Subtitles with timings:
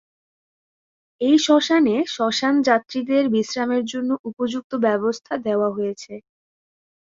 [1.21, 6.13] এই শ্মশানে শ্মশান যাত্রীদের বিশ্রামের জন্য উপযুক্ত ব্যবস্থা দেওয়া হয়েছে।